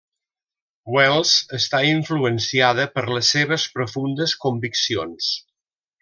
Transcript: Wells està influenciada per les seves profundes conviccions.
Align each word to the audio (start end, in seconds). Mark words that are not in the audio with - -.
Wells 0.93 1.33
està 1.57 1.81
influenciada 1.89 2.87
per 2.97 3.03
les 3.17 3.29
seves 3.37 3.67
profundes 3.79 4.33
conviccions. 4.47 5.29